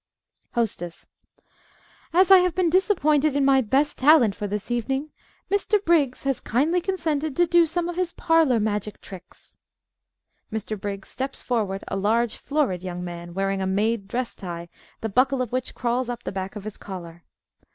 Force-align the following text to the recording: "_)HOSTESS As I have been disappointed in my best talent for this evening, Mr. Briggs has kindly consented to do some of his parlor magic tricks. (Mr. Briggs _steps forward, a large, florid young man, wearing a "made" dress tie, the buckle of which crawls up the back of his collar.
"_)HOSTESS 0.55 1.05
As 2.11 2.31
I 2.31 2.39
have 2.39 2.55
been 2.55 2.71
disappointed 2.71 3.35
in 3.35 3.45
my 3.45 3.61
best 3.61 3.99
talent 3.99 4.33
for 4.33 4.47
this 4.47 4.71
evening, 4.71 5.11
Mr. 5.51 5.77
Briggs 5.85 6.23
has 6.23 6.39
kindly 6.41 6.81
consented 6.81 7.35
to 7.35 7.45
do 7.45 7.67
some 7.67 7.87
of 7.87 7.97
his 7.97 8.11
parlor 8.13 8.59
magic 8.59 8.99
tricks. 8.99 9.59
(Mr. 10.51 10.75
Briggs 10.75 11.15
_steps 11.15 11.43
forward, 11.43 11.83
a 11.87 11.95
large, 11.97 12.35
florid 12.37 12.81
young 12.81 13.03
man, 13.03 13.35
wearing 13.35 13.61
a 13.61 13.67
"made" 13.67 14.07
dress 14.07 14.33
tie, 14.33 14.69
the 15.01 15.07
buckle 15.07 15.39
of 15.39 15.51
which 15.51 15.75
crawls 15.75 16.09
up 16.09 16.23
the 16.23 16.31
back 16.31 16.55
of 16.55 16.63
his 16.63 16.77
collar. 16.77 17.23